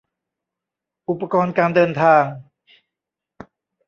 [1.09, 2.23] อุปกรณ์การเดินทาง